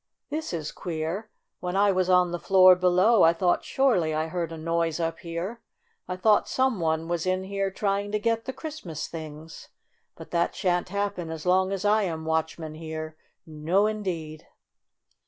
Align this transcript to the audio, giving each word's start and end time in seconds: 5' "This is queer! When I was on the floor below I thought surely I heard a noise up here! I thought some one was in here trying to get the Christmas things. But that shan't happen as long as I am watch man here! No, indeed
5' 0.29 0.29
"This 0.31 0.51
is 0.51 0.71
queer! 0.71 1.29
When 1.59 1.75
I 1.75 1.91
was 1.91 2.09
on 2.09 2.31
the 2.31 2.39
floor 2.39 2.75
below 2.75 3.21
I 3.21 3.33
thought 3.33 3.63
surely 3.63 4.15
I 4.15 4.29
heard 4.29 4.51
a 4.51 4.57
noise 4.57 4.99
up 4.99 5.19
here! 5.19 5.61
I 6.07 6.15
thought 6.15 6.49
some 6.49 6.79
one 6.79 7.07
was 7.07 7.27
in 7.27 7.43
here 7.43 7.69
trying 7.69 8.11
to 8.13 8.17
get 8.17 8.45
the 8.45 8.51
Christmas 8.51 9.07
things. 9.07 9.69
But 10.15 10.31
that 10.31 10.55
shan't 10.55 10.89
happen 10.89 11.29
as 11.29 11.45
long 11.45 11.71
as 11.71 11.85
I 11.85 12.01
am 12.01 12.25
watch 12.25 12.57
man 12.57 12.73
here! 12.73 13.15
No, 13.45 13.85
indeed 13.85 14.47